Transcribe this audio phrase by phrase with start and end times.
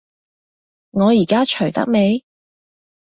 [0.89, 2.25] 我依家除得未？